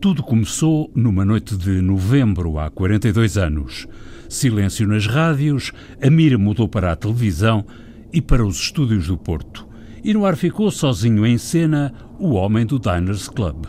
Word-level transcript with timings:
Tudo 0.00 0.22
começou 0.22 0.90
numa 0.94 1.26
noite 1.26 1.54
de 1.54 1.82
novembro, 1.82 2.58
há 2.58 2.70
42 2.70 3.36
anos. 3.36 3.86
Silêncio 4.30 4.88
nas 4.88 5.06
rádios, 5.06 5.72
a 6.02 6.08
mira 6.08 6.38
mudou 6.38 6.66
para 6.66 6.90
a 6.90 6.96
televisão 6.96 7.66
e 8.10 8.22
para 8.22 8.42
os 8.42 8.58
estúdios 8.58 9.08
do 9.08 9.18
Porto. 9.18 9.68
E 10.02 10.14
no 10.14 10.24
ar 10.24 10.36
ficou 10.36 10.70
sozinho 10.70 11.26
em 11.26 11.36
cena 11.36 11.92
o 12.18 12.30
homem 12.30 12.64
do 12.64 12.78
Diners 12.78 13.28
Club. 13.28 13.66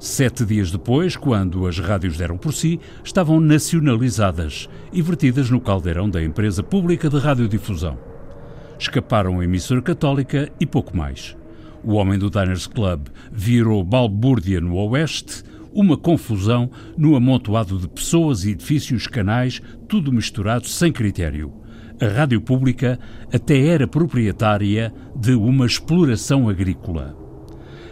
Sete 0.00 0.46
dias 0.46 0.70
depois, 0.70 1.16
quando 1.16 1.66
as 1.66 1.78
rádios 1.78 2.16
deram 2.16 2.38
por 2.38 2.54
si, 2.54 2.80
estavam 3.04 3.38
nacionalizadas 3.38 4.70
e 4.90 5.02
vertidas 5.02 5.50
no 5.50 5.60
caldeirão 5.60 6.08
da 6.08 6.24
empresa 6.24 6.62
pública 6.62 7.10
de 7.10 7.18
radiodifusão. 7.18 7.98
Escaparam 8.78 9.38
a 9.38 9.44
emissora 9.44 9.82
católica 9.82 10.50
e 10.58 10.64
pouco 10.64 10.96
mais. 10.96 11.36
O 11.84 11.94
homem 11.94 12.18
do 12.18 12.30
Diners 12.30 12.66
Club 12.66 13.08
virou 13.32 13.82
balbúrdia 13.82 14.60
no 14.60 14.76
oeste, 14.76 15.42
uma 15.72 15.96
confusão 15.96 16.70
no 16.96 17.16
amontoado 17.16 17.78
de 17.78 17.88
pessoas 17.88 18.44
edifícios, 18.44 19.06
canais, 19.06 19.60
tudo 19.88 20.12
misturado 20.12 20.68
sem 20.68 20.92
critério. 20.92 21.52
A 22.00 22.06
rádio 22.06 22.40
pública 22.40 22.98
até 23.32 23.66
era 23.66 23.88
proprietária 23.88 24.92
de 25.16 25.34
uma 25.34 25.66
exploração 25.66 26.48
agrícola. 26.48 27.16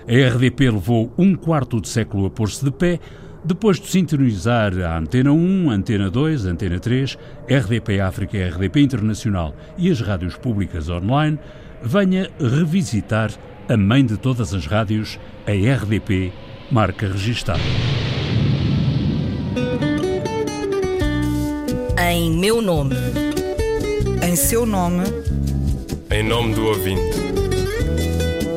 A 0.09 0.35
RDP 0.35 0.71
levou 0.71 1.13
um 1.19 1.35
quarto 1.35 1.81
de 1.81 1.89
século 1.89 2.27
a 2.27 2.31
pôr-se 2.31 2.65
de 2.65 2.71
pé, 2.71 3.01
depois 3.45 3.81
de 3.81 3.89
sintonizar 3.89 4.79
a 4.79 4.99
Antena 4.99 5.33
1, 5.33 5.71
Antena 5.71 6.11
2, 6.11 6.47
Antena 6.47 6.79
3, 6.79 7.19
RDP 7.49 8.01
África, 8.01 8.37
RDP 8.37 8.83
Internacional 8.83 9.55
e 9.79 9.91
as 9.91 10.01
rádios 10.01 10.37
públicas 10.37 10.89
online, 10.89 11.39
venha 11.83 12.29
revisitar 12.39 13.31
a 13.71 13.77
mãe 13.77 14.05
de 14.05 14.17
todas 14.17 14.53
as 14.53 14.67
rádios, 14.67 15.17
a 15.47 15.53
RDP, 15.53 16.33
marca 16.73 17.07
registada. 17.07 17.61
Em 21.97 22.33
meu 22.33 22.61
nome. 22.61 22.97
Em 24.29 24.35
seu 24.35 24.67
nome. 24.67 25.05
Em 26.11 26.25
nome 26.25 26.53
do 26.53 26.67
ouvinte. 26.67 27.17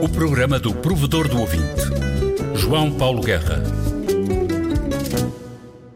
O 0.02 0.10
programa 0.10 0.58
do 0.58 0.74
provedor 0.74 1.28
do 1.28 1.42
ouvinte, 1.42 1.84
João 2.56 2.92
Paulo 2.92 3.22
Guerra. 3.22 3.83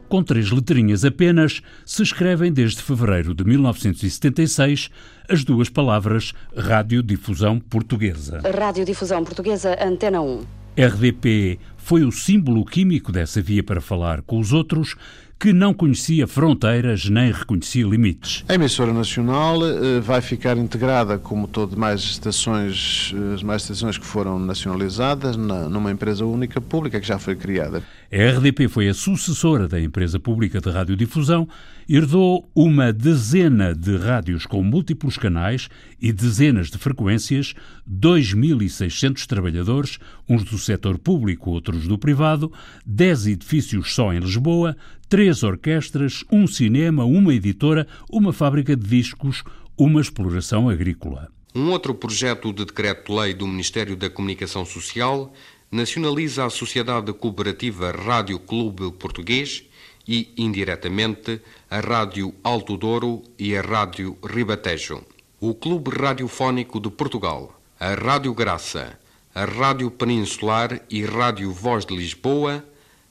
Com 0.07 0.23
três 0.23 0.49
letrinhas 0.51 1.03
apenas, 1.03 1.61
se 1.85 2.01
escrevem 2.01 2.51
desde 2.51 2.81
fevereiro 2.81 3.33
de 3.33 3.43
1976 3.43 4.89
as 5.29 5.43
duas 5.43 5.69
palavras 5.69 6.33
Radiodifusão 6.55 7.59
Portuguesa. 7.59 8.41
Radiodifusão 8.57 9.23
Portuguesa, 9.23 9.77
Antena 9.83 10.21
1. 10.21 10.45
RDP 10.77 11.59
foi 11.75 12.03
o 12.03 12.11
símbolo 12.11 12.63
químico 12.63 13.11
dessa 13.11 13.41
via 13.41 13.63
para 13.63 13.81
falar 13.81 14.21
com 14.21 14.39
os 14.39 14.53
outros, 14.53 14.95
que 15.39 15.53
não 15.53 15.73
conhecia 15.73 16.27
fronteiras 16.27 17.09
nem 17.09 17.31
reconhecia 17.31 17.85
limites. 17.85 18.43
A 18.47 18.55
emissora 18.55 18.93
nacional 18.93 19.59
uh, 19.59 20.01
vai 20.01 20.21
ficar 20.21 20.57
integrada, 20.57 21.17
como 21.17 21.47
todas 21.47 21.75
mais 21.75 22.01
estações, 22.01 23.13
eh, 23.15 23.35
as 23.35 23.43
mais 23.43 23.61
estações 23.61 23.97
que 23.97 24.05
foram 24.05 24.39
nacionalizadas, 24.39 25.37
na, 25.37 25.69
numa 25.69 25.91
empresa 25.91 26.25
única 26.25 26.59
pública 26.59 26.99
que 26.99 27.07
já 27.07 27.19
foi 27.19 27.35
criada. 27.35 27.83
A 28.09 28.37
RDP 28.37 28.69
foi 28.69 28.87
a 28.87 28.93
sucessora 28.93 29.67
da 29.67 29.81
empresa 29.81 30.17
pública 30.17 30.61
de 30.61 30.69
radiodifusão, 30.69 31.45
herdou 31.89 32.49
uma 32.55 32.93
dezena 32.93 33.75
de 33.75 33.97
rádios 33.97 34.45
com 34.45 34.63
múltiplos 34.63 35.17
canais 35.17 35.67
e 36.01 36.13
dezenas 36.13 36.71
de 36.71 36.77
frequências, 36.77 37.53
2.600 37.85 39.25
trabalhadores, 39.25 39.99
uns 40.27 40.45
do 40.45 40.57
setor 40.57 40.97
público, 40.97 41.51
outros 41.51 41.85
do 41.85 41.97
privado, 41.97 42.49
10 42.85 43.27
edifícios 43.27 43.93
só 43.93 44.13
em 44.13 44.19
Lisboa, 44.19 44.77
três 45.09 45.43
orquestras, 45.43 46.23
um 46.31 46.47
cinema, 46.47 47.03
uma 47.03 47.33
editora, 47.33 47.85
uma 48.09 48.31
fábrica 48.31 48.73
de 48.73 48.87
discos, 48.87 49.43
uma 49.77 49.99
exploração 49.99 50.69
agrícola. 50.69 51.27
Um 51.53 51.71
outro 51.71 51.93
projeto 51.93 52.53
de 52.53 52.63
decreto-lei 52.63 53.33
do 53.33 53.47
Ministério 53.47 53.97
da 53.97 54.09
Comunicação 54.09 54.63
Social 54.63 55.33
nacionaliza 55.71 56.45
a 56.45 56.49
Sociedade 56.49 57.11
Cooperativa 57.13 57.91
Rádio 57.91 58.39
Clube 58.39 58.91
Português 58.91 59.63
e, 60.07 60.33
indiretamente, 60.37 61.41
a 61.69 61.79
Rádio 61.79 62.33
Alto 62.43 62.77
Douro 62.77 63.23
e 63.37 63.55
a 63.55 63.61
Rádio 63.61 64.17
Ribatejo. 64.23 65.03
O 65.39 65.53
Clube 65.53 65.91
Radiofónico 65.91 66.79
de 66.79 66.89
Portugal, 66.89 67.59
a 67.79 67.93
Rádio 67.93 68.33
Graça, 68.33 68.97
a 69.35 69.45
Rádio 69.45 69.91
Peninsular 69.91 70.81
e 70.89 71.03
Rádio 71.03 71.51
Voz 71.51 71.85
de 71.85 71.95
Lisboa, 71.95 72.63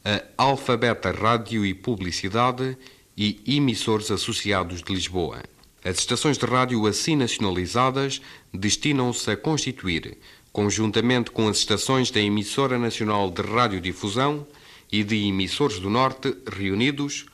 a 0.04 0.22
Alfabeta 0.36 1.12
Rádio 1.12 1.64
e 1.64 1.74
Publicidade 1.74 2.76
e 3.16 3.40
emissores 3.46 4.10
associados 4.10 4.82
de 4.82 4.92
Lisboa. 4.92 5.42
As 5.84 5.98
estações 5.98 6.36
de 6.36 6.44
rádio 6.44 6.84
assim 6.84 7.14
nacionalizadas 7.14 8.20
destinam-se 8.52 9.30
a 9.30 9.36
constituir, 9.36 10.18
conjuntamente 10.56 11.30
com 11.30 11.48
as 11.48 11.58
estações 11.58 12.10
da 12.10 12.18
Emissora 12.18 12.78
Nacional 12.78 13.30
de 13.30 13.42
Radiodifusão 13.42 14.46
e 14.90 15.04
de 15.04 15.28
Emissores 15.28 15.78
do 15.78 15.90
Norte 15.90 16.34
reunidos, 16.50 17.26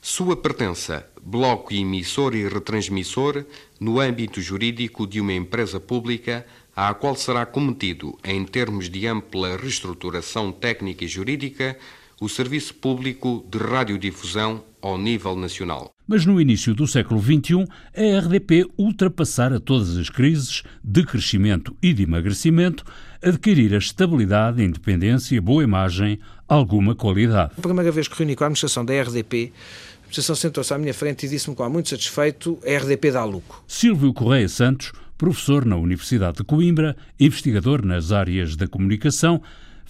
sua 0.00 0.36
pertença, 0.36 1.04
bloco 1.20 1.74
emissor 1.74 2.32
e 2.32 2.46
retransmissor, 2.46 3.44
no 3.80 3.98
âmbito 3.98 4.40
jurídico 4.40 5.04
de 5.04 5.20
uma 5.20 5.32
empresa 5.32 5.80
pública 5.80 6.46
à 6.76 6.94
qual 6.94 7.16
será 7.16 7.44
cometido, 7.44 8.16
em 8.22 8.44
termos 8.44 8.88
de 8.88 9.04
ampla 9.04 9.56
reestruturação 9.56 10.52
técnica 10.52 11.04
e 11.04 11.08
jurídica, 11.08 11.76
o 12.20 12.28
serviço 12.28 12.74
público 12.74 13.46
de 13.50 13.56
radiodifusão 13.56 14.62
ao 14.82 14.98
nível 14.98 15.34
nacional. 15.34 15.90
Mas 16.06 16.26
no 16.26 16.38
início 16.38 16.74
do 16.74 16.86
século 16.86 17.18
XXI, 17.20 17.66
a 17.96 18.18
RDP 18.18 18.66
ultrapassara 18.76 19.58
todas 19.58 19.96
as 19.96 20.10
crises 20.10 20.62
de 20.84 21.02
crescimento 21.04 21.74
e 21.82 21.94
de 21.94 22.02
emagrecimento, 22.02 22.84
adquirir 23.22 23.74
a 23.74 23.78
estabilidade, 23.78 24.62
independência, 24.62 25.40
boa 25.40 25.64
imagem, 25.64 26.18
alguma 26.46 26.94
qualidade. 26.94 27.52
A 27.56 27.62
primeira 27.62 27.90
vez 27.90 28.06
que 28.06 28.18
reuni 28.18 28.36
com 28.36 28.44
a 28.44 28.48
administração 28.48 28.84
da 28.84 29.00
RDP, 29.00 29.52
a 29.52 29.96
administração 30.00 30.36
sentou-se 30.36 30.74
à 30.74 30.78
minha 30.78 30.92
frente 30.92 31.24
e 31.24 31.28
disse-me 31.28 31.56
com 31.56 31.68
muito 31.70 31.88
satisfeito, 31.88 32.58
a 32.66 32.76
RDP 32.76 33.12
dá 33.12 33.24
lucro. 33.24 33.62
Silvio 33.66 34.12
Correia 34.12 34.48
Santos, 34.48 34.92
professor 35.16 35.64
na 35.64 35.76
Universidade 35.76 36.38
de 36.38 36.44
Coimbra, 36.44 36.96
investigador 37.18 37.84
nas 37.84 38.12
áreas 38.12 38.56
da 38.56 38.66
comunicação, 38.66 39.40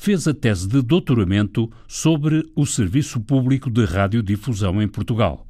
fez 0.01 0.27
a 0.27 0.33
tese 0.33 0.67
de 0.67 0.81
doutoramento 0.81 1.71
sobre 1.87 2.51
o 2.57 2.65
serviço 2.65 3.21
público 3.21 3.71
de 3.71 3.85
radiodifusão 3.85 4.81
em 4.81 4.89
Portugal. 4.89 5.47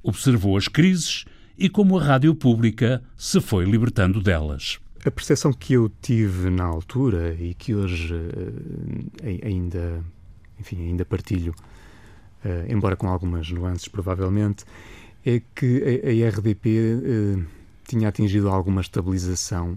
Observou 0.00 0.56
as 0.56 0.68
crises 0.68 1.24
e 1.58 1.68
como 1.68 1.98
a 1.98 2.04
rádio 2.04 2.32
pública 2.32 3.02
se 3.16 3.40
foi 3.40 3.64
libertando 3.64 4.22
delas. 4.22 4.78
A 5.04 5.10
percepção 5.10 5.52
que 5.52 5.72
eu 5.72 5.90
tive 6.00 6.50
na 6.50 6.62
altura 6.62 7.34
e 7.34 7.52
que 7.52 7.74
hoje 7.74 8.14
uh, 8.14 9.44
ainda, 9.44 10.04
enfim, 10.60 10.86
ainda 10.86 11.04
partilho, 11.04 11.52
uh, 12.44 12.72
embora 12.72 12.94
com 12.94 13.08
algumas 13.08 13.50
nuances 13.50 13.88
provavelmente, 13.88 14.64
é 15.26 15.42
que 15.52 16.00
a, 16.04 16.26
a 16.26 16.28
RDP 16.28 16.68
uh, 16.68 17.44
tinha 17.88 18.08
atingido 18.08 18.50
alguma 18.50 18.82
estabilização 18.82 19.76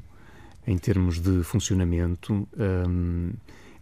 em 0.68 0.78
termos 0.78 1.20
de 1.20 1.42
funcionamento. 1.42 2.48
Um, 2.56 3.32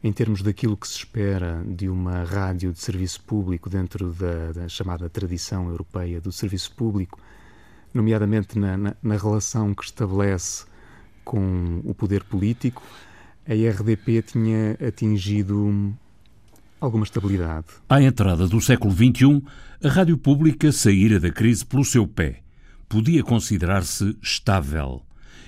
em 0.04 0.12
termos 0.12 0.42
daquilo 0.42 0.76
que 0.76 0.88
se 0.88 0.98
espera 0.98 1.64
de 1.66 1.88
uma 1.88 2.24
rádio 2.24 2.72
de 2.74 2.80
serviço 2.80 3.22
público 3.22 3.70
dentro 3.70 4.12
da, 4.14 4.52
da 4.52 4.68
chamada 4.68 5.10
tradição 5.10 5.70
europeia 5.70 6.20
do 6.20 6.32
serviço 6.32 6.72
público, 6.74 7.20
nomeadamente 7.94 8.58
na, 8.58 8.78
na, 8.78 8.96
na, 9.02 9.16
relação 9.16 9.74
que 9.76 9.84
estabelece 9.84 10.66
com 11.24 11.82
o 11.84 11.94
poder 11.94 12.24
político, 12.24 12.82
a 13.48 13.54
RDP 13.54 14.24
tinha 14.24 14.78
atingido 14.86 15.94
alguma 16.80 17.04
estabilidade. 17.04 17.68
À 17.88 18.02
entrada 18.02 18.48
do 18.48 18.60
século 18.60 18.92
XXI, 18.92 19.44
a 19.84 19.88
rádio 19.88 20.18
pública 20.18 20.72
saíra 20.72 21.20
da 21.20 21.32
crise 21.32 21.64
pelo 21.64 21.86
seu 21.86 22.08
pé. 22.08 22.42
Podia 22.90 23.24
considerar-se 23.24 24.18
estável. 24.22 25.04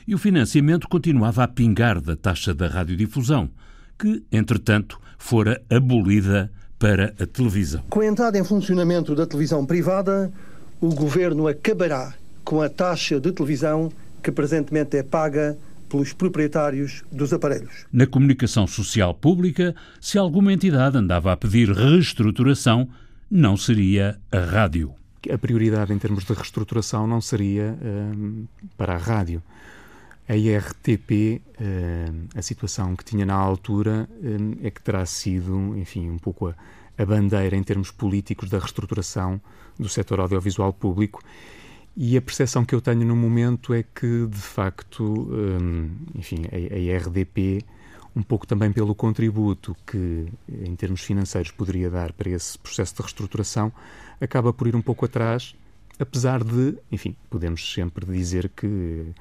E 0.08 0.14
o 0.14 0.18
financiamento 0.18 0.88
continuava 0.88 1.44
a 1.44 1.48
pingar 1.48 2.00
da 2.00 2.16
taxa 2.16 2.54
da 2.54 2.68
radiodifusão 2.68 3.50
que, 3.98 4.24
entretanto, 4.32 5.00
fora 5.18 5.62
abolida 5.70 6.52
para 6.78 7.14
a 7.20 7.26
televisão. 7.26 7.82
Com 7.90 8.02
a 8.02 8.06
entrada 8.06 8.38
em 8.38 8.44
funcionamento 8.44 9.16
da 9.16 9.26
televisão 9.26 9.66
privada, 9.66 10.32
o 10.82 10.94
governo 10.94 11.48
acabará 11.48 12.14
com 12.44 12.62
a 12.62 12.68
taxa 12.68 13.20
de 13.20 13.32
televisão 13.32 13.92
que 14.22 14.32
presentemente 14.32 14.98
é 14.98 15.04
paga 15.04 15.58
pelos 15.90 16.12
proprietários 16.12 17.04
dos 17.12 17.32
aparelhos. 17.32 17.86
Na 17.92 18.08
comunicação 18.08 18.66
social 18.66 19.14
pública, 19.14 19.76
se 20.02 20.18
alguma 20.18 20.52
entidade 20.52 20.98
andava 20.98 21.32
a 21.32 21.38
pedir 21.38 21.70
reestruturação, 21.70 22.90
não 23.30 23.56
seria 23.56 24.20
a 24.32 24.40
rádio. 24.40 24.94
A 25.32 25.38
prioridade 25.38 25.94
em 25.94 26.00
termos 26.00 26.26
de 26.26 26.34
reestruturação 26.34 27.08
não 27.08 27.22
seria 27.22 27.78
hum, 27.82 28.46
para 28.76 28.96
a 28.96 28.98
rádio 28.98 29.42
a 30.28 30.36
IRTP, 30.36 31.42
eh, 31.60 32.12
a 32.36 32.42
situação 32.42 32.96
que 32.96 33.04
tinha 33.04 33.26
na 33.26 33.34
altura, 33.34 34.10
eh, 34.22 34.68
é 34.68 34.72
que 34.72 34.82
terá 34.82 35.06
sido, 35.06 35.78
enfim, 35.78 36.10
um 36.10 36.18
pouco 36.18 36.48
a, 36.48 36.56
a 36.98 37.06
bandeira 37.06 37.56
em 37.56 37.64
termos 37.64 37.92
políticos 37.92 38.50
da 38.50 38.60
reestruturação 38.60 39.42
do 39.78 39.90
setor 39.90 40.20
audiovisual 40.22 40.72
público. 40.72 41.22
E 41.96 42.18
a 42.18 42.22
percepção 42.22 42.66
que 42.66 42.74
eu 42.74 42.82
tenho 42.82 43.06
no 43.06 43.16
momento 43.16 43.74
é 43.74 43.84
que, 43.84 44.26
de 44.28 44.42
facto, 44.42 45.04
hum, 45.04 45.92
enfim, 46.16 46.44
a, 46.52 46.56
a 46.56 46.98
RDP, 46.98 47.64
um 48.16 48.24
pouco 48.24 48.48
também 48.48 48.72
pelo 48.72 48.96
contributo 48.96 49.76
que, 49.86 50.28
em 50.50 50.76
termos 50.76 51.02
financeiros, 51.02 51.52
poderia 51.52 51.90
dar 51.90 52.14
para 52.14 52.30
esse 52.30 52.58
processo 52.58 52.96
de 52.96 53.02
reestruturação, 53.02 53.72
acaba 54.22 54.54
por 54.54 54.68
ir 54.68 54.76
um 54.76 54.82
pouco 54.82 55.06
atrás, 55.06 55.56
apesar 56.00 56.44
de, 56.44 56.78
enfim, 56.92 57.16
podemos 57.30 57.74
sempre 57.74 58.06
dizer 58.06 58.50
que 58.50 59.14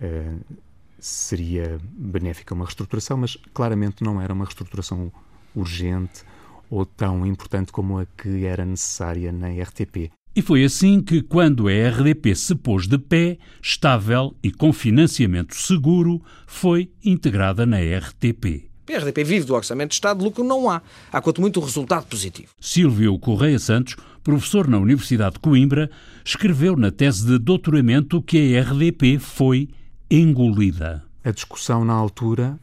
uh, 0.00 0.56
seria 0.98 1.78
benéfica 1.92 2.54
uma 2.54 2.64
reestruturação, 2.64 3.16
mas 3.16 3.36
claramente 3.52 4.02
não 4.02 4.20
era 4.20 4.32
uma 4.32 4.44
reestruturação 4.44 5.12
urgente 5.54 6.22
ou 6.70 6.84
tão 6.84 7.26
importante 7.26 7.72
como 7.72 7.98
a 7.98 8.06
que 8.06 8.44
era 8.44 8.64
necessária 8.64 9.32
na 9.32 9.48
RTP. 9.48 10.10
E 10.34 10.42
foi 10.42 10.64
assim 10.64 11.00
que, 11.00 11.22
quando 11.22 11.66
a 11.66 11.72
RDP 11.72 12.34
se 12.34 12.54
pôs 12.54 12.86
de 12.86 12.98
pé, 12.98 13.38
estável 13.62 14.36
e 14.42 14.52
com 14.52 14.70
financiamento 14.70 15.54
seguro, 15.54 16.20
foi 16.46 16.90
integrada 17.02 17.64
na 17.64 17.78
RTP. 17.78 18.68
A 18.88 18.98
RDP 18.98 19.24
vive 19.24 19.46
do 19.46 19.54
orçamento 19.54 19.90
de 19.90 19.94
Estado, 19.94 20.22
lucro 20.22 20.44
não 20.44 20.68
há. 20.68 20.82
Há 21.10 21.22
quanto 21.22 21.40
muito 21.40 21.58
um 21.58 21.64
resultado 21.64 22.06
positivo. 22.06 22.48
Silvio 22.60 23.18
Correia 23.18 23.58
Santos, 23.58 23.96
professor 24.22 24.68
na 24.68 24.78
Universidade 24.78 25.34
de 25.34 25.40
Coimbra, 25.40 25.90
escreveu 26.22 26.76
na 26.76 26.90
tese 26.90 27.26
de 27.26 27.38
doutoramento 27.38 28.20
que 28.20 28.56
a 28.56 28.62
RDP 28.62 29.18
foi 29.18 29.70
engolida. 30.10 31.04
A 31.24 31.30
discussão 31.32 31.84
na 31.84 31.92
altura, 31.92 32.58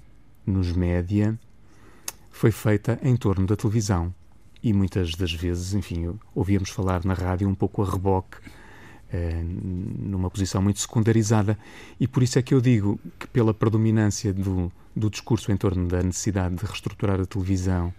nos 0.46 0.72
média, 0.72 1.38
foi 2.32 2.52
feita 2.52 2.98
em 3.04 3.16
torno 3.16 3.46
da 3.46 3.56
televisão. 3.56 4.14
E 4.62 4.72
muitas 4.72 5.12
das 5.16 5.34
vezes, 5.34 5.74
enfim, 5.74 6.18
ouvíamos 6.34 6.70
falar 6.70 7.04
na 7.04 7.14
rádio 7.14 7.50
um 7.50 7.54
pouco 7.54 7.84
a 7.84 7.90
reboque, 7.90 8.38
eh, 9.12 9.44
numa 9.44 10.30
posição 10.30 10.62
muito 10.62 10.80
secundarizada. 10.80 11.58
E 12.00 12.08
por 12.08 12.24
isso 12.24 12.40
é 12.40 12.42
que 12.42 12.54
eu 12.54 12.62
digo 12.62 12.98
que, 13.20 13.28
pela 13.28 13.54
predominância 13.54 14.34
do, 14.34 14.72
do 14.96 15.10
discurso 15.10 15.52
em 15.52 15.58
torno 15.58 15.86
da 15.90 16.02
necessidade 16.02 16.56
de 16.56 16.66
reestruturar 16.66 17.20
a 17.20 17.26
televisão 17.26 17.94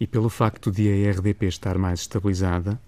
e 0.00 0.06
pelo 0.06 0.30
facto 0.30 0.70
de 0.70 0.88
a 0.88 1.10
RDP 1.10 1.46
estar 1.46 1.76
mais 1.76 2.00
estabilizada, 2.00 2.80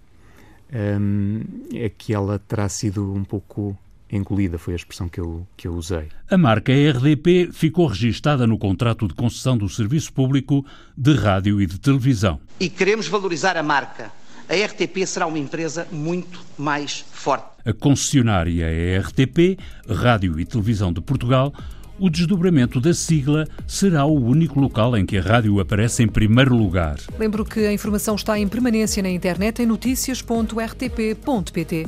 um, 0.73 1.43
é 1.75 1.91
que 1.91 2.15
ela 2.15 2.39
terá 2.39 2.67
sido 2.71 3.13
um 3.13 3.25
pouco 3.25 3.77
engolida, 4.13 4.59
foi 4.59 4.75
a 4.75 4.77
expressão 4.77 5.09
que 5.09 5.19
eu, 5.19 5.47
que 5.57 5.67
eu 5.67 5.75
usei. 5.75 6.09
A 6.31 6.37
marca 6.37 6.73
RDP 6.73 7.49
ficou 7.53 7.87
registada 7.87 8.47
no 8.47 8.59
contrato 8.59 9.09
de 9.09 9.15
concessão 9.15 9.57
do 9.57 9.69
Serviço 9.69 10.13
Público 10.13 10.65
de 10.97 11.15
Rádio 11.15 11.61
e 11.61 11.67
de 11.67 11.81
Televisão. 11.81 12.39
E 12.61 12.69
queremos 12.69 13.09
valorizar 13.09 13.57
a 13.57 13.63
marca. 13.63 14.13
A 14.49 14.55
RTP 14.55 15.07
será 15.07 15.27
uma 15.27 15.39
empresa 15.39 15.89
muito 15.91 16.41
mais 16.59 17.05
forte. 17.11 17.47
A 17.65 17.73
concessionária 17.73 18.67
é 18.67 18.99
a 18.99 19.01
RTP, 19.01 19.59
Rádio 19.89 20.39
e 20.39 20.45
Televisão 20.45 20.93
de 20.93 21.01
Portugal, 21.01 21.53
o 21.99 22.11
desdobramento 22.11 22.81
da 22.81 22.93
sigla 22.93 23.47
será 23.67 24.05
o 24.05 24.21
único 24.21 24.59
local 24.59 24.97
em 24.97 25.07
que 25.07 25.19
a 25.19 25.23
rádio 25.23 25.61
aparece 25.61 26.03
em 26.03 26.09
primeiro 26.09 26.57
lugar. 26.57 26.97
Lembro 27.17 27.45
que 27.45 27.61
a 27.61 27.73
informação 27.73 28.17
está 28.17 28.37
em 28.39 28.49
permanência 28.49 29.01
na 29.03 29.11
internet 29.11 29.63
em 29.63 29.67
notícias.rtp.pt. 29.67 31.87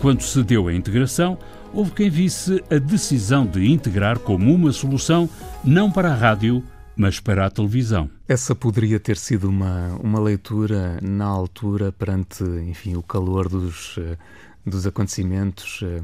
Quando 0.00 0.22
se 0.22 0.42
deu 0.44 0.68
a 0.68 0.72
integração, 0.72 1.36
houve 1.74 1.90
quem 1.90 2.08
visse 2.08 2.62
a 2.70 2.78
decisão 2.78 3.44
de 3.44 3.68
integrar 3.68 4.18
como 4.20 4.54
uma 4.54 4.70
solução 4.72 5.28
não 5.64 5.90
para 5.90 6.12
a 6.12 6.14
rádio, 6.14 6.62
mas 6.96 7.18
para 7.18 7.44
a 7.44 7.50
televisão. 7.50 8.08
Essa 8.28 8.54
poderia 8.54 9.00
ter 9.00 9.16
sido 9.16 9.48
uma, 9.48 9.88
uma 10.00 10.20
leitura 10.20 11.00
na 11.02 11.24
altura 11.24 11.90
perante, 11.90 12.44
enfim, 12.44 12.94
o 12.94 13.02
calor 13.02 13.48
dos, 13.48 13.96
eh, 13.98 14.16
dos 14.64 14.86
acontecimentos, 14.86 15.80
eh, 15.82 16.02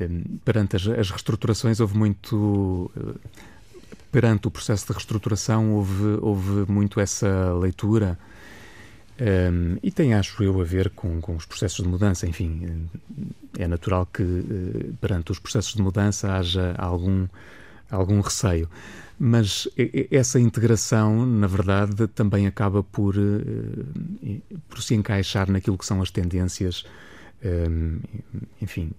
eh, 0.00 0.08
perante 0.44 0.74
as, 0.74 0.88
as 0.88 1.10
reestruturações 1.10 1.78
houve 1.78 1.96
muito 1.96 2.90
perante 4.10 4.48
o 4.48 4.50
processo 4.50 4.86
de 4.86 4.92
reestruturação 4.92 5.72
houve, 5.72 6.18
houve 6.20 6.70
muito 6.70 6.98
essa 6.98 7.54
leitura 7.54 8.18
um, 9.20 9.76
e 9.82 9.90
tem, 9.90 10.14
acho 10.14 10.42
eu, 10.42 10.58
a 10.60 10.64
ver 10.64 10.90
com, 10.90 11.20
com 11.20 11.36
os 11.36 11.44
processos 11.44 11.84
de 11.84 11.88
mudança. 11.88 12.26
Enfim, 12.26 12.88
é 13.58 13.68
natural 13.68 14.06
que 14.06 14.22
uh, 14.22 14.94
perante 14.98 15.30
os 15.30 15.38
processos 15.38 15.74
de 15.74 15.82
mudança 15.82 16.32
haja 16.32 16.74
algum, 16.78 17.28
algum 17.90 18.20
receio. 18.20 18.68
Mas 19.18 19.68
essa 20.10 20.40
integração, 20.40 21.26
na 21.26 21.46
verdade, 21.46 22.06
também 22.08 22.46
acaba 22.46 22.82
por, 22.82 23.14
uh, 23.18 24.42
por 24.66 24.82
se 24.82 24.94
encaixar 24.94 25.50
naquilo 25.50 25.76
que 25.76 25.84
são 25.84 26.00
as 26.00 26.10
tendências, 26.10 26.84
enfim, 28.60 28.92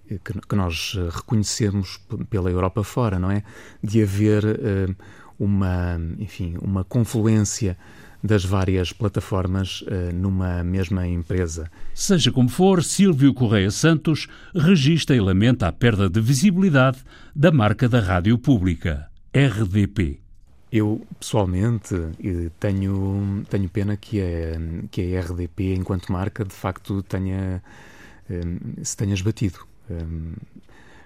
que, 0.48 0.56
nós 0.56 0.98
reconhecemos 1.10 2.00
pela 2.28 2.50
Europa 2.50 2.82
fora, 2.82 3.16
não 3.16 3.30
é? 3.30 3.44
De 3.80 4.02
haver 4.02 4.42
uma, 5.38 5.96
enfim, 6.18 6.56
uma 6.60 6.82
confluência 6.82 7.76
das 8.22 8.44
várias 8.44 8.92
plataformas 8.92 9.82
uh, 9.82 10.14
numa 10.14 10.62
mesma 10.62 11.06
empresa. 11.06 11.70
Seja 11.94 12.30
como 12.30 12.48
for, 12.48 12.82
Silvio 12.84 13.34
Correia 13.34 13.70
Santos 13.70 14.28
registra 14.54 15.16
e 15.16 15.20
lamenta 15.20 15.66
a 15.66 15.72
perda 15.72 16.08
de 16.08 16.20
visibilidade 16.20 16.98
da 17.34 17.50
marca 17.50 17.88
da 17.88 18.00
rádio 18.00 18.38
pública, 18.38 19.08
RDP. 19.34 20.20
Eu, 20.70 21.06
pessoalmente, 21.18 21.94
tenho, 22.58 23.44
tenho 23.50 23.68
pena 23.68 23.94
que 23.94 24.22
a, 24.22 24.86
que 24.90 25.14
a 25.14 25.20
RDP, 25.20 25.74
enquanto 25.74 26.10
marca, 26.10 26.44
de 26.44 26.54
facto 26.54 27.02
tenha, 27.02 27.62
eh, 28.30 28.40
se 28.82 28.96
tenha 28.96 29.12
esbatido. 29.12 29.58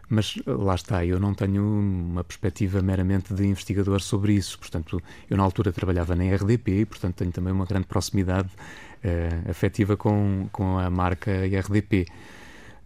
Mas 0.08 0.38
lá 0.47 0.75
está, 0.75 1.05
eu 1.05 1.19
não 1.19 1.35
tenho 1.35 1.62
uma 1.62 2.23
perspectiva 2.23 2.81
meramente 2.81 3.35
de 3.35 3.44
investigador 3.44 4.00
sobre 4.00 4.35
isso. 4.35 4.58
Portanto, 4.58 5.03
eu 5.29 5.37
na 5.37 5.43
altura 5.43 5.73
trabalhava 5.73 6.14
na 6.14 6.25
RDP 6.25 6.87
portanto, 6.87 7.17
tenho 7.17 7.32
também 7.32 7.53
uma 7.53 7.64
grande 7.64 7.87
proximidade 7.87 8.49
uh, 8.49 9.50
afetiva 9.50 9.97
com, 9.97 10.49
com 10.53 10.79
a 10.79 10.88
marca 10.88 11.31
RDP. 11.31 12.06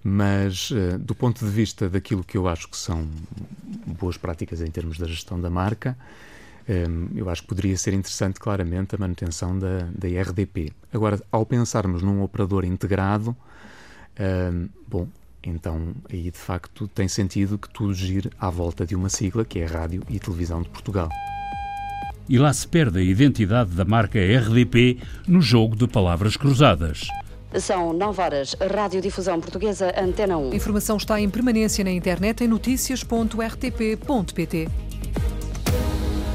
Mas, 0.02 0.70
uh, 0.70 0.98
do 0.98 1.14
ponto 1.14 1.44
de 1.44 1.50
vista 1.50 1.90
daquilo 1.90 2.24
que 2.24 2.38
eu 2.38 2.48
acho 2.48 2.68
que 2.68 2.76
são 2.76 3.06
boas 3.86 4.16
práticas 4.16 4.62
em 4.62 4.70
termos 4.70 4.96
da 4.96 5.06
gestão 5.06 5.38
da 5.38 5.50
marca, 5.50 5.96
um, 6.66 7.04
eh, 7.16 7.20
eu 7.20 7.28
acho 7.28 7.42
que 7.42 7.48
poderia 7.48 7.76
ser 7.76 7.92
interessante, 7.92 8.38
claramente, 8.38 8.94
a 8.94 8.98
manutenção 8.98 9.58
da, 9.58 9.88
da 9.92 10.08
RDP. 10.08 10.72
Agora, 10.92 11.20
ao 11.30 11.44
pensarmos 11.44 12.00
num 12.00 12.22
operador 12.22 12.64
integrado, 12.64 13.36
um, 14.20 14.68
bom, 14.86 15.08
então, 15.42 15.94
aí 16.12 16.30
de 16.30 16.38
facto 16.38 16.86
tem 16.88 17.08
sentido 17.08 17.58
que 17.58 17.70
tudo 17.70 17.94
gire 17.94 18.30
à 18.38 18.50
volta 18.50 18.86
de 18.86 18.94
uma 18.94 19.08
sigla 19.08 19.44
que 19.44 19.58
é 19.58 19.64
a 19.64 19.68
Rádio 19.68 20.02
e 20.08 20.18
Televisão 20.18 20.62
de 20.62 20.68
Portugal. 20.68 21.08
E 22.28 22.38
lá 22.38 22.52
se 22.52 22.68
perde 22.68 22.98
a 22.98 23.02
identidade 23.02 23.70
da 23.70 23.84
marca 23.84 24.18
RDP 24.18 24.98
no 25.26 25.40
jogo 25.40 25.74
de 25.74 25.88
palavras 25.88 26.36
cruzadas. 26.36 27.08
São 27.58 27.92
9 27.92 28.22
horas. 28.22 28.54
Radiodifusão 28.54 29.40
Portuguesa, 29.40 29.92
Antena 30.00 30.38
1. 30.38 30.52
A 30.52 30.54
informação 30.54 30.96
está 30.96 31.20
em 31.20 31.28
permanência 31.28 31.82
na 31.82 31.90
internet 31.90 32.44
em 32.44 32.48
notícias.rtp.pt. 32.48 34.68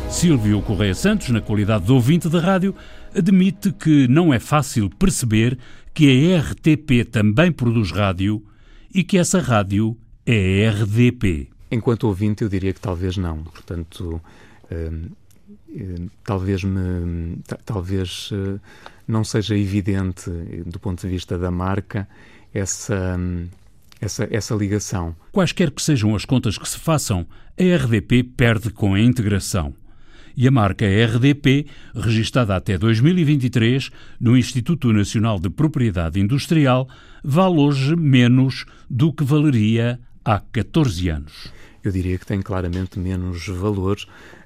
Silvio 0.10 0.62
Correia 0.62 0.94
Santos, 0.94 1.30
na 1.30 1.40
qualidade 1.40 1.86
de 1.86 1.94
ouvinte 1.94 2.28
de 2.28 2.38
rádio, 2.38 2.76
admite 3.16 3.72
que 3.72 4.10
não 4.10 4.34
é 4.34 4.40
fácil 4.40 4.90
perceber 4.90 5.58
que 5.94 6.34
a 6.34 6.42
RTP 6.42 7.06
também 7.10 7.50
produz 7.52 7.92
rádio 7.92 8.44
e 8.96 9.04
que 9.04 9.18
essa 9.18 9.42
rádio 9.42 9.98
é 10.26 10.66
a 10.66 10.72
RDP. 10.72 11.50
Enquanto 11.70 12.06
ouvinte, 12.06 12.44
eu 12.44 12.50
diria 12.50 12.72
que 12.72 12.80
talvez 12.80 13.18
não. 13.18 13.44
Portanto, 13.44 14.22
hum, 14.72 15.10
hum, 15.70 16.10
talvez 16.24 16.64
me 16.64 17.38
talvez 17.66 18.32
uh, 18.32 18.58
não 19.06 19.26
seja 19.26 19.58
evidente 19.58 20.30
do 20.66 20.80
ponto 20.80 21.02
de 21.02 21.10
vista 21.10 21.38
da 21.38 21.52
marca 21.52 22.08
essa 22.54 23.18
hum, 23.20 23.48
essa, 24.00 24.28
essa 24.32 24.56
ligação. 24.56 25.14
Quaisquer 25.34 25.72
que 25.72 25.82
sejam 25.82 26.16
as 26.16 26.24
contas 26.24 26.58
que 26.58 26.68
se 26.68 26.80
façam, 26.80 27.26
a 27.60 27.76
RDP 27.76 28.24
perde 28.24 28.70
com 28.70 28.94
a 28.94 29.00
integração 29.00 29.74
e 30.36 30.48
a 30.48 30.52
marca 30.52 30.86
RDP, 30.86 31.68
registada 31.94 32.56
até 32.56 32.78
2023 32.78 33.90
no 34.20 34.38
Instituto 34.38 34.92
Nacional 34.92 35.40
de 35.40 35.50
Propriedade 35.50 36.20
Industrial, 36.20 36.88
vale 37.24 37.58
hoje 37.58 37.96
menos 37.96 38.66
do 38.90 39.14
que 39.14 39.24
valeria 39.24 40.00
há 40.24 40.40
14 40.40 41.10
anos. 41.10 41.54
Eu 41.84 41.92
diria 41.92 42.18
que 42.18 42.26
tem 42.26 42.42
claramente 42.42 42.98
menos 42.98 43.48
valor, 43.48 43.98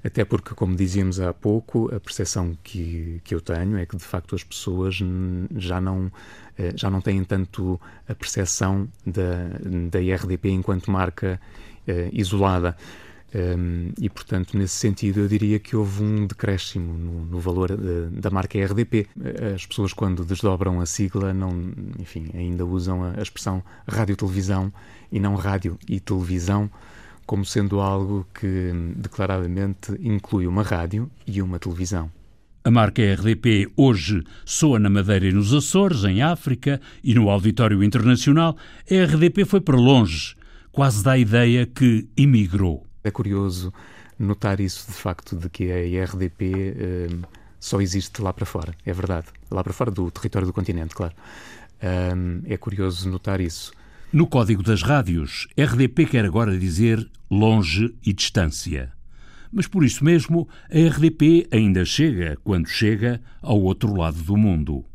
até 0.04 0.26
porque, 0.26 0.54
como 0.54 0.76
dizíamos 0.76 1.22
há 1.22 1.34
pouco, 1.34 1.90
a 1.96 1.98
percepção 1.98 2.58
que, 2.62 3.22
que 3.24 3.34
eu 3.34 3.40
tenho 3.40 3.78
é 3.78 3.86
que, 3.86 3.96
de 3.96 4.04
facto, 4.04 4.36
as 4.36 4.44
pessoas 4.44 5.00
já 5.56 5.80
não, 5.80 6.12
eh, 6.58 6.74
já 6.76 6.90
não 6.90 7.00
têm 7.00 7.24
tanto 7.24 7.80
a 8.10 8.14
percepção 8.14 8.90
da, 9.06 9.52
da 9.90 10.00
RDP 10.00 10.50
enquanto 10.50 10.92
marca 10.92 11.40
eh, 11.88 12.10
isolada. 12.12 12.76
Um, 13.34 13.92
e, 14.02 14.10
portanto, 14.10 14.58
nesse 14.58 14.76
sentido, 14.76 15.20
eu 15.20 15.28
diria 15.28 15.60
que 15.60 15.76
houve 15.76 16.04
um 16.04 16.26
decréscimo 16.26 16.98
no, 16.98 17.26
no 17.26 17.40
valor 17.40 17.76
de, 17.78 18.20
da 18.20 18.30
marca 18.30 18.58
RDP. 18.58 19.08
As 19.54 19.66
pessoas, 19.66 19.94
quando 19.94 20.26
desdobram 20.26 20.82
a 20.82 20.86
sigla, 20.86 21.34
não, 21.34 21.52
enfim, 22.00 22.28
ainda 22.34 22.66
usam 22.66 23.04
a, 23.04 23.14
a 23.18 23.22
expressão 23.22 23.64
rádio-televisão 23.88 24.74
e 25.12 25.20
não 25.20 25.36
rádio 25.36 25.78
e 25.88 26.00
televisão 26.00 26.70
como 27.30 27.46
sendo 27.46 27.80
algo 27.80 28.26
que 28.34 28.72
declaradamente 28.96 29.92
inclui 30.02 30.48
uma 30.48 30.64
rádio 30.64 31.12
e 31.28 31.44
uma 31.44 31.60
televisão. 31.60 32.12
A 32.64 32.72
marca 32.72 33.04
RDP 33.04 33.72
hoje 33.78 34.24
soa 34.44 34.80
na 34.80 34.90
Madeira 34.90 35.28
e 35.28 35.32
nos 35.32 35.54
Açores, 35.54 36.04
em 36.06 36.24
África 36.24 36.82
e 37.04 37.14
no 37.14 37.30
Auditório 37.30 37.84
Internacional. 37.84 38.58
A 38.90 39.06
RDP 39.06 39.46
foi 39.46 39.62
para 39.62 39.78
longe, 39.78 40.36
quase 40.72 41.04
dá 41.04 41.12
a 41.12 41.18
ideia 41.20 41.68
que 41.68 42.10
imigrou. 42.18 42.89
É 43.04 43.12
curioso 43.12 43.74
notar 44.18 44.60
isso, 44.60 44.88
de 44.88 44.98
facto, 44.98 45.36
de 45.36 45.50
que 45.50 45.72
a 45.72 45.84
IRDP 45.84 46.76
eh, 46.78 47.08
só 47.60 47.82
existe 47.82 48.22
lá 48.22 48.34
para 48.34 48.46
fora. 48.46 48.74
É 48.86 48.94
verdade. 48.94 49.28
Lá 49.50 49.64
para 49.64 49.74
fora 49.74 49.92
do 49.92 50.10
território 50.12 50.48
do 50.48 50.54
continente, 50.54 50.96
claro. 50.96 51.14
Um, 51.82 52.42
é 52.46 52.58
curioso 52.58 53.10
notar 53.10 53.40
isso. 53.40 53.72
No 54.12 54.28
código 54.28 54.64
das 54.64 54.82
rádios, 54.82 55.48
RDP 55.58 56.06
quer 56.06 56.26
agora 56.26 56.58
dizer 56.58 57.08
longe 57.30 57.96
e 58.06 58.12
distância. 58.12 58.92
Mas 59.52 59.68
por 59.68 59.84
isso 59.84 60.04
mesmo, 60.04 60.48
a 60.70 60.78
RDP 60.90 61.48
ainda 61.52 61.86
chega, 61.86 62.38
quando 62.44 62.68
chega, 62.68 63.22
ao 63.42 63.62
outro 63.62 63.96
lado 63.96 64.22
do 64.22 64.36
mundo. 64.36 64.86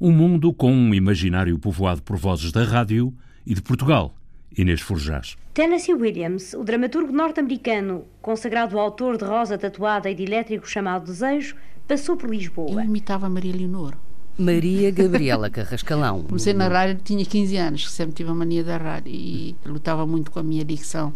Um 0.00 0.12
mundo 0.12 0.52
com 0.52 0.72
um 0.72 0.94
imaginário 0.94 1.58
povoado 1.58 2.02
por 2.02 2.16
vozes 2.16 2.52
da 2.52 2.64
rádio 2.64 3.14
e 3.44 3.54
de 3.54 3.62
Portugal. 3.62 4.17
Inês 4.56 4.80
Forjás. 4.80 5.36
Tennessee 5.54 5.94
Williams, 5.94 6.54
o 6.54 6.64
dramaturgo 6.64 7.12
norte-americano, 7.12 8.04
consagrado 8.22 8.78
autor 8.78 9.18
de 9.18 9.24
Rosa 9.24 9.58
Tatuada 9.58 10.10
e 10.10 10.14
de 10.14 10.22
Elétrico 10.22 10.68
chamado 10.68 11.06
Desejo, 11.06 11.56
passou 11.86 12.16
por 12.16 12.30
Lisboa. 12.30 12.70
Eu 12.70 12.80
imitava 12.80 13.28
Maria 13.28 13.54
Leonor. 13.54 13.94
Maria 14.38 14.90
Gabriela 14.92 15.50
Carrascalão. 15.50 16.22
Comecei 16.22 16.52
na 16.52 16.68
rádio, 16.68 17.00
tinha 17.02 17.24
15 17.24 17.56
anos, 17.56 17.90
sempre 17.90 18.14
tive 18.14 18.30
a 18.30 18.34
mania 18.34 18.62
da 18.62 18.76
rádio 18.76 19.12
e 19.12 19.56
lutava 19.66 20.06
muito 20.06 20.30
com 20.30 20.38
a 20.38 20.42
minha 20.44 20.64
dicção. 20.64 21.12